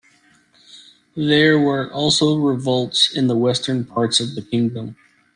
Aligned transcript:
There 1.15 1.59
were 1.59 1.93
also 1.93 2.35
revolts 2.35 3.15
in 3.15 3.27
the 3.27 3.37
western 3.37 3.85
parts 3.85 4.19
of 4.19 4.33
the 4.33 4.41
Kingdom. 4.41 4.95